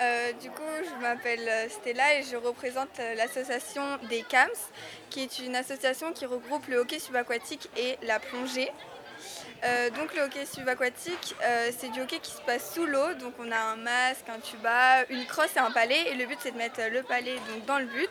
Euh, 0.00 0.32
du 0.34 0.50
coup, 0.50 0.62
je 0.84 1.02
m'appelle 1.02 1.48
euh, 1.48 1.68
Stella 1.68 2.14
et 2.14 2.22
je 2.22 2.36
représente 2.36 3.00
euh, 3.00 3.14
l'association 3.16 3.82
des 4.08 4.22
CAMS, 4.22 4.48
qui 5.10 5.22
est 5.22 5.40
une 5.40 5.56
association 5.56 6.12
qui 6.12 6.24
regroupe 6.24 6.68
le 6.68 6.78
hockey 6.78 7.00
subaquatique 7.00 7.68
et 7.76 7.98
la 8.02 8.20
plongée. 8.20 8.70
donc 9.96 10.14
le 10.14 10.22
hockey 10.22 10.46
subaquatique, 10.46 11.34
c'est 11.76 11.90
du 11.90 12.00
hockey 12.00 12.20
qui 12.20 12.30
se 12.30 12.40
passe 12.42 12.74
sous 12.74 12.86
l'eau. 12.86 13.14
Donc 13.14 13.34
on 13.40 13.50
a 13.50 13.58
un 13.58 13.76
masque, 13.76 14.28
un 14.28 14.38
tuba, 14.38 15.04
une 15.10 15.26
crosse 15.26 15.56
et 15.56 15.58
un 15.58 15.72
palais. 15.72 16.10
Et 16.10 16.14
le 16.14 16.26
but 16.26 16.38
c'est 16.40 16.52
de 16.52 16.58
mettre 16.58 16.80
le 16.92 17.02
palais 17.02 17.34
donc, 17.48 17.64
dans 17.66 17.80
le 17.80 17.86
but. 17.86 18.10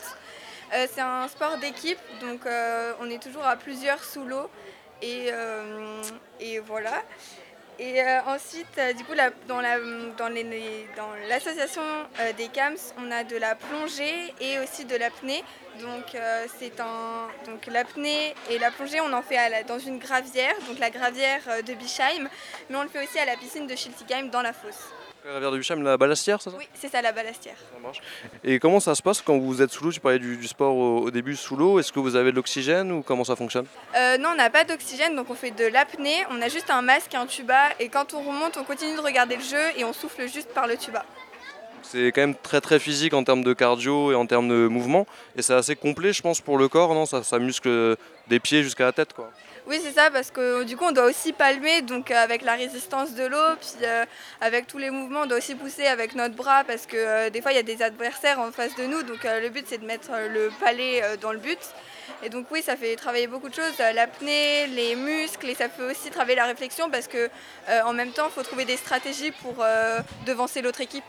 c'est 0.72 1.00
un 1.00 1.28
sport 1.30 1.58
d'équipe, 1.58 2.00
donc 2.20 2.42
on 3.00 3.10
est 3.10 3.22
toujours 3.24 3.48
à 3.48 3.56
plusieurs 3.56 4.04
sous 4.04 4.26
l'eau. 4.26 4.50
Et, 5.02 5.32
et 6.42 6.60
voilà. 6.60 7.02
Et 7.80 8.02
euh, 8.02 8.22
ensuite, 8.26 8.66
euh, 8.80 8.94
du 8.94 9.04
coup, 9.04 9.14
dans, 9.48 9.62
l'association 11.30 11.84
euh, 12.20 12.34
des 12.34 12.48
CAMS, 12.48 12.78
on 12.98 13.12
a 13.12 13.24
de 13.24 13.38
la 13.38 13.54
plongée 13.54 14.34
et 14.42 14.58
aussi 14.60 14.86
de 14.86 14.96
l'apnée. 14.96 15.44
Donc, 15.80 16.18
c'est 16.60 16.72
l'apnée 17.72 18.34
et 18.50 18.58
la 18.58 18.72
plongée, 18.72 19.00
on 19.00 19.14
en 19.14 19.22
fait 19.22 19.64
dans 19.68 19.78
une 19.78 20.00
gravière, 20.00 20.56
donc 20.68 20.80
la 20.80 20.90
gravière 20.90 21.44
de 21.64 21.74
Bischheim, 21.76 22.28
mais 22.68 22.76
on 22.78 22.82
le 22.82 22.90
fait 22.90 23.04
aussi 23.04 23.20
à 23.20 23.26
la 23.26 23.36
piscine 23.36 23.68
de 23.68 23.76
Schiltigheim 23.76 24.30
dans 24.32 24.42
la 24.42 24.54
fosse. 24.54 24.90
La 25.28 25.50
rivière 25.50 25.78
de 25.78 25.84
la 25.84 25.98
balastière, 25.98 26.42
c'est 26.42 26.50
ça? 26.50 26.56
Oui, 26.58 26.70
c'est 26.74 26.90
ça, 26.90 27.02
la 27.02 27.12
balastière. 27.12 27.56
Ça 27.58 27.80
marche. 27.82 28.00
Et 28.46 28.60
comment 28.60 28.80
ça 28.80 28.96
se 28.96 29.02
passe 29.02 29.22
quand 29.22 29.38
vous 29.38 29.62
êtes 29.62 29.72
sous 29.72 29.84
l'eau? 29.84 29.92
Tu 29.92 30.00
parlais 30.00 30.20
du, 30.20 30.48
sport 30.48 30.74
au, 30.74 31.12
début 31.12 31.36
sous 31.36 31.58
l'eau. 31.58 31.80
Est-ce 31.80 31.92
que 31.92 32.00
vous 32.00 32.16
avez 32.16 32.32
de 32.32 32.38
l'oxygène 32.38 32.94
ou 32.94 33.02
comment 33.02 33.26
ça 33.26 33.36
fonctionne? 33.36 33.66
Euh, 33.98 34.18
Non, 34.18 34.30
on 34.32 34.36
n'a 34.36 34.50
pas 34.50 34.64
d'oxygène, 34.64 35.18
donc 35.18 35.30
on 35.30 35.36
fait 35.36 35.52
de 35.52 35.66
l'apnée. 35.66 36.24
On 36.32 36.42
a 36.42 36.48
juste 36.48 36.70
un 36.70 36.82
masque 36.82 37.14
et 37.14 37.18
un 37.18 37.26
tuba. 37.26 37.60
Et 37.80 37.90
quand 37.90 38.14
on 38.14 38.22
remonte, 38.22 38.56
on 38.56 38.64
continue 38.64 38.96
de 38.96 39.02
regarder 39.02 39.36
le 39.36 39.44
jeu 39.44 39.78
et 39.78 39.84
on 39.84 39.92
souffle 39.92 40.30
juste 40.30 40.54
par 40.54 40.66
le 40.66 40.78
tuba. 40.78 41.04
C'est 41.84 42.08
quand 42.08 42.22
même 42.22 42.36
très 42.36 42.62
très 42.62 42.80
physique 42.80 43.14
en 43.14 43.24
termes 43.24 43.44
de 43.44 43.54
cardio 43.54 44.12
et 44.12 44.16
en 44.16 44.26
termes 44.26 44.50
de 44.50 44.68
mouvement. 44.68 45.08
Et 45.36 45.42
c'est 45.42 45.54
assez 45.54 45.76
complet, 45.76 46.14
je 46.14 46.22
pense, 46.22 46.42
pour 46.42 46.58
le 46.58 46.68
corps. 46.68 46.94
Non? 46.94 47.06
Ça, 47.06 47.24
ça 47.24 47.40
muscle 47.40 47.96
des 48.28 48.40
pieds 48.40 48.64
jusqu'à 48.64 48.86
la 48.86 48.92
tête. 48.92 49.14
quoi. 49.14 49.32
Oui, 49.70 49.82
c'est 49.84 49.92
ça, 49.92 50.10
parce 50.10 50.32
que 50.32 50.64
du 50.64 50.78
coup, 50.78 50.86
on 50.86 50.94
doit 50.94 51.08
aussi 51.08 51.34
palmer, 51.34 51.82
donc 51.82 52.10
euh, 52.10 52.16
avec 52.16 52.42
la 52.42 52.56
résistance 52.56 53.14
de 53.16 53.26
l'eau, 53.26 53.56
puis 53.60 53.84
euh, 53.86 54.06
avec 54.40 54.66
tous 54.66 54.78
les 54.78 54.90
mouvements, 54.90 55.24
on 55.24 55.26
doit 55.26 55.40
aussi 55.40 55.56
pousser 55.56 55.88
avec 55.88 56.16
notre 56.16 56.36
bras, 56.36 56.64
parce 56.64 56.86
que 56.86 56.96
euh, 56.96 57.30
des 57.30 57.42
fois, 57.42 57.52
il 57.52 57.56
y 57.56 57.60
a 57.60 57.64
des 57.64 57.82
adversaires 57.82 58.40
en 58.40 58.54
face 58.54 58.74
de 58.78 58.86
nous, 58.86 59.04
donc 59.04 59.26
le 59.26 59.50
but, 59.50 59.66
c'est 59.68 59.80
de 59.80 59.86
mettre 59.86 60.10
le 60.34 60.52
palais 60.62 61.02
dans 61.20 61.34
le 61.34 61.40
but. 61.40 61.60
Et 62.24 62.30
donc 62.30 62.48
oui, 62.50 62.62
ça 62.62 62.78
fait 62.78 62.96
travailler 62.96 63.28
beaucoup 63.28 63.50
de 63.50 63.56
choses, 63.56 63.78
l'apnée, 63.94 64.68
les 64.68 64.96
muscles, 64.96 65.50
et 65.50 65.56
ça 65.56 65.68
peut 65.68 65.92
aussi 65.92 66.12
travailler 66.12 66.38
la 66.38 66.46
réflexion, 66.46 66.90
parce 66.90 67.08
que 67.10 67.30
en 67.84 67.92
même 67.92 68.12
temps, 68.12 68.28
il 68.28 68.32
faut 68.32 68.44
trouver 68.44 68.64
des 68.64 68.78
stratégies 68.78 69.32
pour 69.32 69.66
devancer 70.26 70.62
l'autre 70.62 70.80
équipe. 70.80 71.04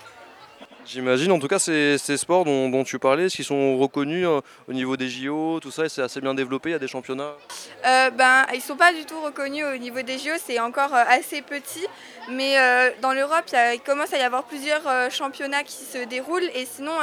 J'imagine, 0.87 1.33
en 1.33 1.39
tout 1.39 1.49
cas, 1.49 1.59
ces, 1.59 1.99
sports 2.17 2.45
dont, 2.45 2.85
tu 2.85 2.99
parlais, 2.99 3.27
est-ce 3.27 3.37
qu'ils 3.37 3.45
sont 3.45 3.77
reconnus 3.77 4.27
euh, 4.27 4.41
au 4.69 4.73
niveau 4.73 4.97
des 4.97 5.09
JO, 5.09 5.61
tout 5.61 5.71
ça, 5.71 5.89
c'est 5.89 6.01
assez 6.01 6.21
bien 6.21 6.33
développé, 6.33 6.71
il 6.71 6.73
y 6.73 6.77
a 6.77 6.79
des 6.79 6.89
championnats? 6.89 7.35
Euh, 7.87 8.11
ben, 8.11 8.47
Ils 8.53 8.57
ne 8.57 8.63
sont 8.63 8.77
pas 8.77 8.93
du 8.95 9.05
tout 9.05 9.21
reconnus 9.21 9.65
au 9.65 9.77
niveau 9.77 10.01
des 10.01 10.17
JO, 10.17 10.33
c'est 10.43 10.59
encore 10.59 10.95
euh, 10.95 11.05
assez 11.09 11.43
petit, 11.43 11.87
mais 12.31 12.57
dans 13.03 13.13
l'Europe, 13.13 13.45
il, 13.53 13.81
commence 13.81 14.13
à 14.13 14.19
y 14.19 14.23
avoir 14.23 14.45
plusieurs 14.45 15.11
championnats 15.11 15.63
qui 15.63 15.85
se 15.85 16.05
déroulent, 16.07 16.51
et 16.55 16.67
sinon, 16.67 16.97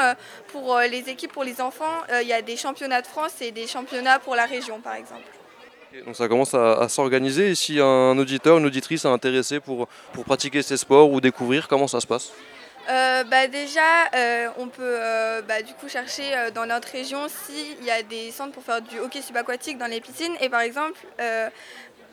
pour 0.47 0.79
les 0.79 1.09
équipes, 1.09 1.31
pour 1.31 1.43
les 1.43 1.61
enfants, 1.61 2.01
il 2.21 2.27
y 2.27 2.33
a 2.33 2.41
des 2.41 2.57
championnats 2.57 3.01
de 3.01 3.07
France 3.07 3.41
et 3.41 3.51
des 3.51 3.67
championnats 3.67 4.19
pour 4.19 4.35
la 4.35 4.45
région, 4.45 4.79
par 4.79 4.95
exemple. 4.95 5.23
Donc 6.05 6.15
ça 6.15 6.27
commence 6.27 6.53
à, 6.53 6.87
s'organiser. 6.89 7.51
Et 7.51 7.55
si 7.55 7.79
un 7.79 8.17
auditeur, 8.17 8.57
une 8.57 8.65
auditrice 8.65 9.05
est 9.05 9.09
intéressé 9.09 9.59
pour, 9.59 9.87
pour 10.13 10.25
pratiquer 10.25 10.61
ces 10.61 10.77
sports 10.77 11.09
ou 11.11 11.21
découvrir, 11.21 11.67
comment 11.67 11.87
ça 11.87 11.99
se 11.99 12.07
passe? 12.07 12.31
Euh, 12.89 13.23
bah 13.23 13.47
déjà, 13.47 14.05
euh, 14.15 14.49
on 14.57 14.67
peut 14.67 14.81
euh, 14.83 15.41
bah, 15.41 15.61
du 15.61 15.73
coup 15.73 15.87
chercher 15.87 16.33
dans 16.53 16.65
notre 16.65 16.89
région 16.89 17.27
s'il 17.27 17.83
y 17.83 17.91
a 17.91 18.03
des 18.03 18.31
centres 18.31 18.51
pour 18.51 18.63
faire 18.63 18.81
du 18.81 18.99
hockey 18.99 19.21
subaquatique 19.21 19.77
dans 19.77 19.87
les 19.87 20.01
piscines. 20.01 20.35
Et 20.41 20.49
par 20.49 20.61
exemple, 20.61 20.99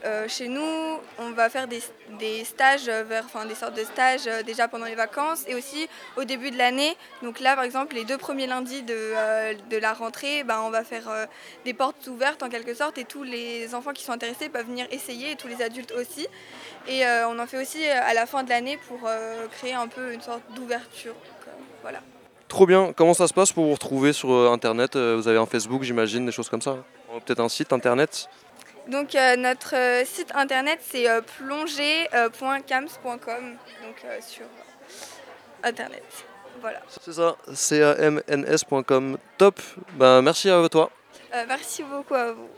euh, 0.05 0.27
chez 0.27 0.49
nous, 0.49 0.99
on 1.19 1.31
va 1.31 1.49
faire 1.49 1.69
des, 1.69 1.81
stages, 2.45 2.89
vers, 2.89 3.25
enfin 3.25 3.47
des 3.47 3.55
sortes 3.55 3.75
de 3.77 3.85
stages 3.85 4.27
euh, 4.27 4.43
déjà 4.43 4.67
pendant 4.67 4.87
les 4.87 4.97
vacances 4.97 5.45
et 5.47 5.55
aussi 5.55 5.89
au 6.17 6.25
début 6.25 6.51
de 6.51 6.59
l'année. 6.59 6.97
Donc 7.23 7.39
là, 7.39 7.55
par 7.55 7.63
exemple, 7.63 7.95
les 7.95 8.05
deux 8.05 8.19
premiers 8.19 8.49
lundis 8.49 8.83
de, 8.83 8.95
euh, 8.97 9.55
la 9.71 9.93
rentrée, 9.93 10.43
ben, 10.43 10.61
on 10.65 10.71
va 10.71 10.83
faire 10.83 11.09
des 11.65 11.73
portes 11.73 12.07
ouvertes 12.09 12.43
en 12.43 12.49
quelque 12.49 12.75
sorte 12.75 12.99
et 12.99 13.05
tous 13.05 13.23
les 13.23 13.75
enfants 13.75 13.93
qui 13.93 14.03
sont 14.03 14.13
intéressés 14.13 14.49
peuvent 14.49 14.67
venir 14.67 14.87
essayer 14.91 15.33
et 15.33 15.37
tous 15.37 15.49
les 15.49 15.63
adultes 15.63 15.93
aussi. 15.93 16.27
Et 16.89 17.05
on 17.27 17.39
en 17.39 17.47
fait 17.47 17.61
aussi 17.61 17.85
à 17.87 18.15
la 18.15 18.27
fin 18.27 18.43
de 18.43 18.49
l'année 18.49 18.79
pour 18.89 19.09
créer 19.51 19.75
un 19.75 19.89
peu 19.89 20.13
une 20.13 20.21
sorte 20.21 20.43
d'ouverture. 20.55 21.15
voilà. 21.83 22.01
Trop 22.49 22.67
bien. 22.67 22.93
Comment 22.93 23.15
ça 23.15 23.27
se 23.27 23.33
passe 23.35 23.53
pour 23.53 23.65
vous 23.65 23.73
retrouver 23.73 24.13
sur 24.13 24.31
Internet? 24.53 24.97
Vous 24.97 25.27
avez 25.27 25.39
un 25.39 25.47
Facebook, 25.47 25.83
j'imagine, 25.83 26.27
des 26.27 26.33
choses 26.33 26.49
comme 26.49 26.63
ça 26.63 26.77
Peut-être 27.25 27.41
un 27.41 27.49
site 27.49 27.73
Internet? 27.73 28.29
Donc 28.89 29.15
euh, 29.15 29.37
notre 29.37 29.77
euh, 29.77 30.05
site 30.05 30.35
internet 30.35 30.81
c'est 30.83 31.09
euh, 31.09 31.21
plongée.cams.com 31.21 33.57
donc 33.83 34.05
sur 34.21 34.47
internet. 35.63 36.03
Voilà. 36.61 36.81
C'est 36.89 37.13
ça, 37.13 37.37
c 37.55 37.81
a 37.83 37.97
m 37.99 38.21
n 38.29 38.45
s.com. 38.47 39.17
Top. 39.39 39.59
Ben, 39.95 40.21
merci 40.23 40.51
à 40.51 40.69
toi. 40.69 40.91
merci 41.49 41.83
beaucoup 41.83 42.15
à 42.15 42.33
vous. 42.33 42.49